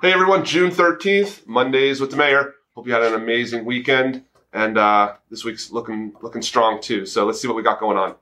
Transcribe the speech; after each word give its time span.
Hey 0.00 0.12
everyone, 0.12 0.44
June 0.44 0.70
13th, 0.72 1.46
Mondays 1.46 2.00
with 2.00 2.10
the 2.10 2.16
mayor. 2.16 2.54
Hope 2.74 2.88
you 2.88 2.92
had 2.92 3.04
an 3.04 3.14
amazing 3.14 3.64
weekend. 3.64 4.24
And 4.52 4.76
uh, 4.76 5.14
this 5.30 5.44
week's 5.44 5.70
looking 5.70 6.12
looking 6.20 6.42
strong 6.42 6.80
too. 6.80 7.06
So 7.06 7.24
let's 7.24 7.40
see 7.40 7.46
what 7.46 7.56
we 7.56 7.62
got 7.62 7.78
going 7.78 7.96
on. 7.96 8.16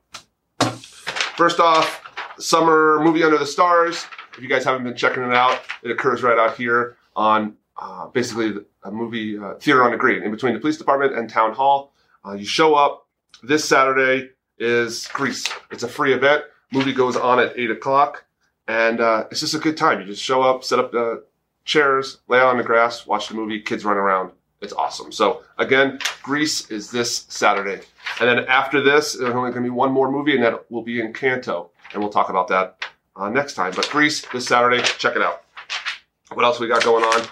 First 1.35 1.59
off, 1.59 2.03
summer 2.37 2.99
movie 3.03 3.23
Under 3.23 3.39
the 3.39 3.47
Stars. 3.47 4.05
If 4.37 4.43
you 4.43 4.47
guys 4.47 4.63
haven't 4.63 4.83
been 4.83 4.95
checking 4.95 5.23
it 5.23 5.33
out, 5.33 5.59
it 5.81 5.89
occurs 5.89 6.21
right 6.21 6.37
out 6.37 6.55
here 6.55 6.97
on 7.15 7.55
uh, 7.77 8.07
basically 8.07 8.53
a 8.83 8.91
movie 8.91 9.39
uh, 9.39 9.55
theater 9.55 9.83
on 9.83 9.89
the 9.89 9.97
green 9.97 10.21
in 10.21 10.29
between 10.29 10.53
the 10.53 10.59
police 10.59 10.77
department 10.77 11.17
and 11.17 11.31
town 11.31 11.51
hall. 11.53 11.93
Uh, 12.23 12.33
you 12.33 12.45
show 12.45 12.75
up 12.75 13.07
this 13.41 13.67
Saturday 13.67 14.29
is 14.59 15.07
Grease. 15.07 15.49
It's 15.71 15.81
a 15.81 15.87
free 15.87 16.13
event. 16.13 16.43
Movie 16.71 16.93
goes 16.93 17.15
on 17.15 17.39
at 17.39 17.57
eight 17.57 17.71
o'clock, 17.71 18.25
and 18.67 19.01
uh, 19.01 19.25
it's 19.31 19.39
just 19.39 19.55
a 19.55 19.59
good 19.59 19.77
time. 19.77 19.99
You 19.99 20.05
just 20.05 20.21
show 20.21 20.43
up, 20.43 20.63
set 20.63 20.77
up 20.77 20.91
the 20.91 21.23
chairs, 21.65 22.19
lay 22.27 22.39
out 22.39 22.47
on 22.47 22.57
the 22.57 22.63
grass, 22.63 23.05
watch 23.05 23.27
the 23.27 23.35
movie. 23.35 23.59
Kids 23.59 23.85
run 23.85 23.97
around. 23.97 24.31
It's 24.61 24.73
awesome. 24.73 25.11
So 25.11 25.43
again, 25.57 25.99
Grease 26.21 26.69
is 26.69 26.91
this 26.91 27.25
Saturday, 27.29 27.81
and 28.19 28.29
then 28.29 28.45
after 28.45 28.81
this, 28.81 29.13
there's 29.13 29.33
only 29.33 29.51
going 29.51 29.63
to 29.63 29.69
be 29.69 29.69
one 29.69 29.91
more 29.91 30.11
movie, 30.11 30.35
and 30.35 30.43
that 30.43 30.69
will 30.69 30.83
be 30.83 31.01
Encanto, 31.01 31.69
and 31.93 32.01
we'll 32.01 32.11
talk 32.11 32.29
about 32.29 32.47
that 32.49 32.85
uh, 33.15 33.29
next 33.29 33.55
time. 33.55 33.73
But 33.75 33.89
Grease 33.89 34.25
this 34.27 34.47
Saturday, 34.47 34.83
check 34.83 35.15
it 35.15 35.21
out. 35.21 35.43
What 36.33 36.45
else 36.45 36.59
we 36.59 36.67
got 36.67 36.83
going 36.83 37.03
on? 37.03 37.27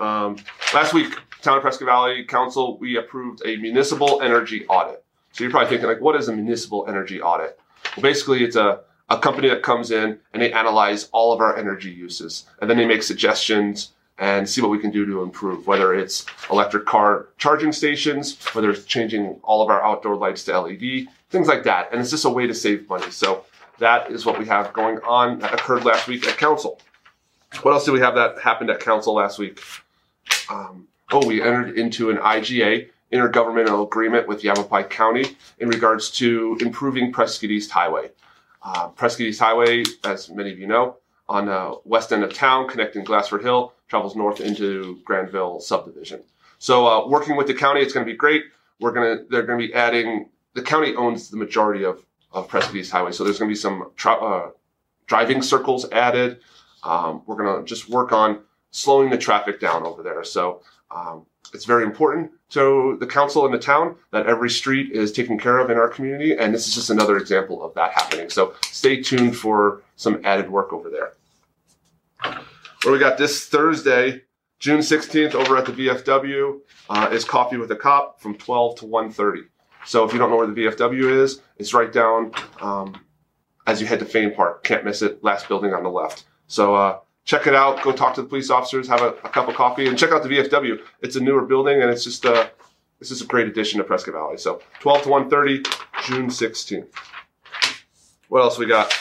Um, 0.00 0.36
last 0.72 0.94
week, 0.94 1.14
Town 1.42 1.56
of 1.56 1.62
Prescott 1.62 1.86
Valley 1.86 2.24
Council 2.24 2.78
we 2.78 2.96
approved 2.96 3.42
a 3.44 3.56
municipal 3.56 4.22
energy 4.22 4.64
audit. 4.66 5.04
So 5.32 5.44
you're 5.44 5.50
probably 5.50 5.68
thinking 5.68 5.88
like, 5.88 6.00
what 6.00 6.16
is 6.16 6.28
a 6.28 6.32
municipal 6.32 6.86
energy 6.88 7.20
audit? 7.20 7.58
Well, 7.96 8.02
basically, 8.02 8.44
it's 8.44 8.56
a 8.56 8.80
a 9.12 9.18
company 9.18 9.48
that 9.48 9.62
comes 9.62 9.90
in 9.90 10.18
and 10.32 10.42
they 10.42 10.52
analyze 10.52 11.08
all 11.12 11.32
of 11.32 11.40
our 11.40 11.56
energy 11.56 11.90
uses, 11.90 12.46
and 12.60 12.68
then 12.68 12.78
they 12.78 12.86
make 12.86 13.02
suggestions 13.02 13.92
and 14.18 14.48
see 14.48 14.62
what 14.62 14.70
we 14.70 14.78
can 14.78 14.90
do 14.90 15.04
to 15.04 15.22
improve, 15.22 15.66
whether 15.66 15.94
it's 15.94 16.24
electric 16.50 16.86
car 16.86 17.28
charging 17.36 17.72
stations, 17.72 18.42
whether 18.54 18.70
it's 18.70 18.84
changing 18.84 19.38
all 19.42 19.62
of 19.62 19.68
our 19.68 19.82
outdoor 19.82 20.16
lights 20.16 20.44
to 20.44 20.58
LED, 20.58 21.08
things 21.30 21.46
like 21.46 21.62
that. 21.64 21.90
And 21.92 22.00
it's 22.00 22.10
just 22.10 22.24
a 22.24 22.30
way 22.30 22.46
to 22.46 22.54
save 22.54 22.88
money. 22.88 23.10
So 23.10 23.44
that 23.78 24.10
is 24.10 24.24
what 24.24 24.38
we 24.38 24.46
have 24.46 24.72
going 24.72 24.98
on 25.00 25.40
that 25.40 25.52
occurred 25.52 25.84
last 25.84 26.08
week 26.08 26.26
at 26.26 26.38
council. 26.38 26.80
What 27.62 27.72
else 27.72 27.84
did 27.84 27.92
we 27.92 28.00
have 28.00 28.14
that 28.14 28.38
happened 28.38 28.70
at 28.70 28.80
council 28.80 29.14
last 29.14 29.38
week? 29.38 29.60
Um, 30.48 30.88
oh, 31.10 31.26
we 31.26 31.42
entered 31.42 31.78
into 31.78 32.10
an 32.10 32.16
IGA, 32.16 32.88
intergovernmental 33.12 33.84
agreement 33.84 34.26
with 34.26 34.42
Yavapai 34.42 34.84
County 34.84 35.36
in 35.58 35.68
regards 35.68 36.10
to 36.12 36.56
improving 36.60 37.12
Prescott 37.12 37.50
East 37.50 37.70
Highway. 37.70 38.10
Uh, 38.64 38.88
Prescott 38.88 39.26
East 39.26 39.40
Highway, 39.40 39.84
as 40.04 40.30
many 40.30 40.52
of 40.52 40.58
you 40.58 40.66
know, 40.66 40.96
on 41.28 41.46
the 41.46 41.80
west 41.84 42.12
end 42.12 42.22
of 42.22 42.32
town, 42.32 42.68
connecting 42.68 43.04
Glassford 43.04 43.42
Hill, 43.42 43.72
travels 43.88 44.14
north 44.14 44.40
into 44.40 45.00
Granville 45.04 45.60
subdivision. 45.60 46.22
So, 46.58 46.86
uh, 46.86 47.08
working 47.08 47.36
with 47.36 47.46
the 47.46 47.54
county, 47.54 47.80
it's 47.80 47.92
going 47.92 48.06
to 48.06 48.12
be 48.12 48.16
great. 48.16 48.44
We're 48.80 48.92
gonna, 48.92 49.24
they're 49.28 49.42
going 49.42 49.58
to 49.60 49.66
be 49.66 49.74
adding. 49.74 50.28
The 50.54 50.62
county 50.62 50.94
owns 50.94 51.30
the 51.30 51.36
majority 51.36 51.84
of 51.84 52.04
of 52.32 52.48
Prescott 52.48 52.76
East 52.76 52.92
Highway, 52.92 53.12
so 53.12 53.24
there's 53.24 53.38
going 53.38 53.48
to 53.48 53.52
be 53.52 53.58
some 53.58 53.90
tra- 53.96 54.14
uh, 54.14 54.50
driving 55.06 55.42
circles 55.42 55.90
added. 55.92 56.40
Um, 56.82 57.22
we're 57.26 57.36
going 57.36 57.60
to 57.60 57.68
just 57.68 57.88
work 57.88 58.12
on 58.12 58.40
slowing 58.72 59.10
the 59.10 59.18
traffic 59.18 59.60
down 59.60 59.84
over 59.84 60.02
there. 60.02 60.24
So, 60.24 60.62
um, 60.90 61.24
it's 61.54 61.64
very 61.64 61.84
important 61.84 62.30
to 62.50 62.96
the 63.00 63.06
council 63.06 63.44
and 63.44 63.52
the 63.52 63.58
town 63.58 63.96
that 64.10 64.26
every 64.26 64.50
street 64.50 64.92
is 64.92 65.12
taken 65.12 65.38
care 65.38 65.58
of 65.58 65.70
in 65.70 65.76
our 65.76 65.88
community. 65.88 66.36
And 66.36 66.54
this 66.54 66.66
is 66.66 66.74
just 66.74 66.90
another 66.90 67.16
example 67.16 67.62
of 67.62 67.74
that 67.74 67.92
happening. 67.92 68.30
So 68.30 68.54
stay 68.70 69.02
tuned 69.02 69.36
for 69.36 69.82
some 69.96 70.20
added 70.24 70.50
work 70.50 70.72
over 70.72 70.90
there. 70.90 71.12
Where 72.84 72.92
we 72.92 72.98
got 72.98 73.18
this 73.18 73.46
Thursday, 73.48 74.22
June 74.58 74.80
16th 74.80 75.34
over 75.34 75.56
at 75.56 75.66
the 75.66 75.72
VFW 75.72 76.60
uh, 76.88 77.08
is 77.12 77.24
Coffee 77.24 77.56
with 77.56 77.70
a 77.70 77.76
Cop 77.76 78.20
from 78.20 78.36
12 78.36 78.78
to 78.80 78.84
1.30. 78.86 79.42
So 79.84 80.04
if 80.04 80.12
you 80.12 80.18
don't 80.18 80.30
know 80.30 80.36
where 80.36 80.46
the 80.46 80.52
VFW 80.52 81.22
is, 81.22 81.40
it's 81.58 81.74
right 81.74 81.92
down 81.92 82.32
um, 82.60 82.96
as 83.66 83.80
you 83.80 83.86
head 83.86 83.98
to 83.98 84.04
Fain 84.04 84.34
Park. 84.34 84.62
Can't 84.64 84.84
miss 84.84 85.02
it. 85.02 85.22
Last 85.22 85.48
building 85.48 85.74
on 85.74 85.82
the 85.82 85.90
left. 85.90 86.24
So 86.46 86.74
uh, 86.74 86.98
check 87.24 87.46
it 87.46 87.54
out. 87.54 87.82
Go 87.82 87.92
talk 87.92 88.14
to 88.14 88.22
the 88.22 88.28
police 88.28 88.50
officers, 88.50 88.88
have 88.88 89.02
a, 89.02 89.08
a, 89.08 89.28
cup 89.28 89.48
of 89.48 89.54
coffee, 89.54 89.86
and 89.86 89.98
check 89.98 90.10
out 90.10 90.22
the 90.22 90.28
VFW. 90.28 90.80
It's 91.00 91.16
a 91.16 91.20
newer 91.20 91.42
building, 91.42 91.82
and 91.82 91.90
it's 91.90 92.04
just 92.04 92.24
a 92.24 92.32
uh, 92.32 92.48
this 92.98 93.10
is 93.10 93.20
a 93.20 93.26
great 93.26 93.48
addition 93.48 93.78
to 93.78 93.84
Prescott 93.84 94.14
Valley. 94.14 94.36
So 94.36 94.62
12 94.78 95.02
to 95.02 95.08
1:30, 95.08 96.06
June 96.06 96.28
16th. 96.28 96.86
What 98.28 98.42
else 98.42 98.58
we 98.58 98.66
got? 98.66 98.92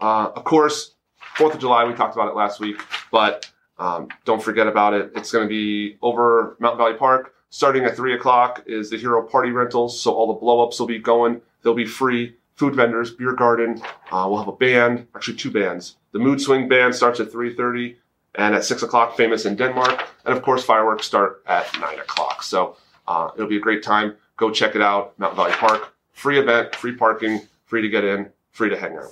Uh, 0.00 0.30
of 0.36 0.44
course, 0.44 0.94
Fourth 1.34 1.54
of 1.54 1.60
July. 1.60 1.84
We 1.84 1.94
talked 1.94 2.14
about 2.14 2.28
it 2.28 2.36
last 2.36 2.60
week, 2.60 2.80
but 3.10 3.50
um, 3.78 4.08
don't 4.24 4.42
forget 4.42 4.66
about 4.66 4.94
it. 4.94 5.10
It's 5.16 5.32
going 5.32 5.44
to 5.44 5.48
be 5.48 5.98
over 6.00 6.56
Mountain 6.60 6.78
Valley 6.78 6.94
Park. 6.94 7.34
Starting 7.50 7.84
at 7.84 7.96
three 7.96 8.14
o'clock 8.14 8.62
is 8.66 8.90
the 8.90 8.96
Hero 8.96 9.26
Party 9.26 9.50
Rentals. 9.50 10.00
So 10.00 10.12
all 10.12 10.28
the 10.28 10.38
blow 10.38 10.64
ups 10.64 10.78
will 10.78 10.86
be 10.86 10.98
going. 10.98 11.40
They'll 11.62 11.74
be 11.74 11.86
free. 11.86 12.36
Food 12.60 12.74
vendors, 12.74 13.10
beer 13.10 13.32
garden. 13.32 13.80
Uh, 14.12 14.26
we'll 14.28 14.36
have 14.36 14.46
a 14.46 14.52
band, 14.52 15.06
actually 15.14 15.38
two 15.38 15.50
bands. 15.50 15.96
The 16.12 16.18
Mood 16.18 16.42
Swing 16.42 16.68
Band 16.68 16.94
starts 16.94 17.18
at 17.18 17.32
3.30 17.32 17.96
and 18.34 18.54
at 18.54 18.64
6 18.64 18.82
o'clock, 18.82 19.16
Famous 19.16 19.46
in 19.46 19.56
Denmark. 19.56 20.06
And 20.26 20.36
of 20.36 20.42
course, 20.42 20.62
fireworks 20.62 21.06
start 21.06 21.42
at 21.46 21.66
9 21.80 21.98
o'clock. 22.00 22.42
So 22.42 22.76
uh, 23.08 23.30
it'll 23.34 23.48
be 23.48 23.56
a 23.56 23.60
great 23.60 23.82
time. 23.82 24.14
Go 24.36 24.50
check 24.50 24.76
it 24.76 24.82
out, 24.82 25.18
Mountain 25.18 25.38
Valley 25.38 25.52
Park. 25.52 25.94
Free 26.12 26.38
event, 26.38 26.74
free 26.74 26.94
parking, 26.94 27.40
free 27.64 27.80
to 27.80 27.88
get 27.88 28.04
in, 28.04 28.28
free 28.50 28.68
to 28.68 28.78
hang 28.78 28.98
out. 28.98 29.10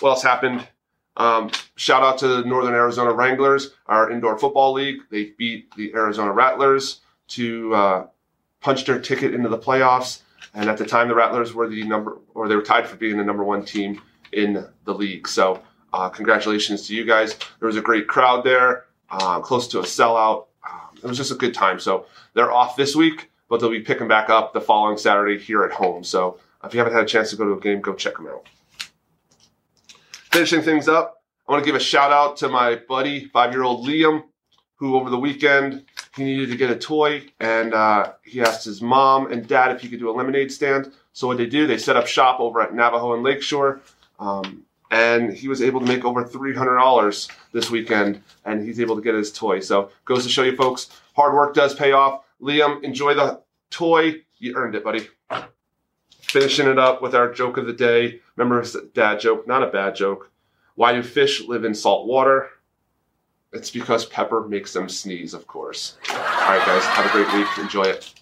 What 0.00 0.10
else 0.10 0.24
happened? 0.24 0.66
Um, 1.16 1.52
shout 1.76 2.02
out 2.02 2.18
to 2.18 2.26
the 2.26 2.42
Northern 2.42 2.74
Arizona 2.74 3.12
Wranglers, 3.12 3.70
our 3.86 4.10
indoor 4.10 4.36
football 4.36 4.72
league. 4.72 5.02
They 5.12 5.26
beat 5.38 5.72
the 5.76 5.94
Arizona 5.94 6.32
Rattlers 6.32 7.02
to 7.28 7.72
uh, 7.72 8.06
punch 8.60 8.84
their 8.84 9.00
ticket 9.00 9.32
into 9.32 9.48
the 9.48 9.58
playoffs. 9.58 10.22
And 10.54 10.68
at 10.68 10.78
the 10.78 10.86
time, 10.86 11.08
the 11.08 11.14
Rattlers 11.14 11.54
were 11.54 11.68
the 11.68 11.84
number, 11.84 12.18
or 12.34 12.48
they 12.48 12.56
were 12.56 12.62
tied 12.62 12.86
for 12.86 12.96
being 12.96 13.16
the 13.16 13.24
number 13.24 13.44
one 13.44 13.64
team 13.64 14.00
in 14.32 14.66
the 14.84 14.94
league. 14.94 15.28
So, 15.28 15.62
uh, 15.92 16.08
congratulations 16.08 16.86
to 16.88 16.94
you 16.94 17.04
guys. 17.04 17.36
There 17.58 17.66
was 17.66 17.76
a 17.76 17.80
great 17.80 18.08
crowd 18.08 18.44
there, 18.44 18.86
uh, 19.10 19.40
close 19.40 19.68
to 19.68 19.80
a 19.80 19.82
sellout. 19.82 20.46
Um, 20.68 20.96
it 21.02 21.06
was 21.06 21.16
just 21.16 21.32
a 21.32 21.36
good 21.36 21.54
time. 21.54 21.78
So, 21.78 22.06
they're 22.34 22.52
off 22.52 22.76
this 22.76 22.96
week, 22.96 23.30
but 23.48 23.60
they'll 23.60 23.70
be 23.70 23.80
picking 23.80 24.08
back 24.08 24.28
up 24.28 24.52
the 24.52 24.60
following 24.60 24.98
Saturday 24.98 25.38
here 25.38 25.62
at 25.62 25.72
home. 25.72 26.02
So, 26.04 26.38
if 26.64 26.74
you 26.74 26.78
haven't 26.78 26.94
had 26.94 27.04
a 27.04 27.08
chance 27.08 27.30
to 27.30 27.36
go 27.36 27.44
to 27.44 27.52
a 27.52 27.60
game, 27.60 27.80
go 27.80 27.94
check 27.94 28.16
them 28.16 28.26
out. 28.26 28.46
Finishing 30.32 30.62
things 30.62 30.88
up, 30.88 31.22
I 31.48 31.52
want 31.52 31.64
to 31.64 31.68
give 31.68 31.74
a 31.74 31.82
shout 31.82 32.12
out 32.12 32.36
to 32.38 32.48
my 32.48 32.76
buddy, 32.88 33.26
five 33.26 33.52
year 33.52 33.62
old 33.62 33.86
Liam, 33.86 34.22
who 34.80 34.96
over 34.96 35.10
the 35.10 35.18
weekend 35.18 35.84
he 36.16 36.24
needed 36.24 36.48
to 36.50 36.56
get 36.56 36.70
a 36.70 36.76
toy 36.76 37.22
and 37.38 37.74
uh, 37.74 38.12
he 38.24 38.40
asked 38.40 38.64
his 38.64 38.80
mom 38.80 39.30
and 39.30 39.46
dad 39.46 39.70
if 39.70 39.82
he 39.82 39.88
could 39.88 40.00
do 40.00 40.10
a 40.10 40.12
lemonade 40.12 40.50
stand. 40.50 40.90
So, 41.12 41.26
what 41.26 41.36
they 41.36 41.46
do, 41.46 41.66
they 41.66 41.76
set 41.76 41.96
up 41.96 42.06
shop 42.06 42.40
over 42.40 42.62
at 42.62 42.74
Navajo 42.74 43.12
and 43.14 43.22
Lakeshore 43.22 43.80
um, 44.18 44.64
and 44.90 45.32
he 45.32 45.48
was 45.48 45.60
able 45.60 45.80
to 45.80 45.86
make 45.86 46.04
over 46.04 46.24
$300 46.24 47.30
this 47.52 47.70
weekend, 47.70 48.22
and 48.44 48.64
he's 48.64 48.80
able 48.80 48.96
to 48.96 49.02
get 49.02 49.14
his 49.14 49.30
toy. 49.30 49.60
So, 49.60 49.90
goes 50.04 50.24
to 50.24 50.30
show 50.30 50.42
you 50.42 50.56
folks, 50.56 50.88
hard 51.14 51.34
work 51.34 51.54
does 51.54 51.74
pay 51.74 51.92
off. 51.92 52.24
Liam, 52.40 52.82
enjoy 52.82 53.14
the 53.14 53.40
toy. 53.70 54.22
You 54.38 54.56
earned 54.56 54.74
it, 54.74 54.82
buddy. 54.82 55.08
Finishing 56.22 56.68
it 56.68 56.78
up 56.78 57.02
with 57.02 57.14
our 57.14 57.32
joke 57.32 57.56
of 57.56 57.66
the 57.66 57.72
day. 57.72 58.20
Remember 58.36 58.64
dad 58.94 59.20
joke, 59.20 59.46
not 59.46 59.62
a 59.62 59.66
bad 59.66 59.94
joke. 59.94 60.30
Why 60.74 60.92
do 60.92 61.02
fish 61.02 61.42
live 61.46 61.64
in 61.64 61.74
salt 61.74 62.06
water? 62.06 62.48
It's 63.52 63.70
because 63.70 64.06
pepper 64.06 64.46
makes 64.46 64.72
them 64.72 64.88
sneeze, 64.88 65.34
of 65.34 65.46
course. 65.46 65.96
All 66.10 66.16
right, 66.16 66.64
guys, 66.64 66.84
have 66.84 67.06
a 67.06 67.10
great 67.10 67.32
week. 67.34 67.48
Enjoy 67.58 67.82
it. 67.82 68.14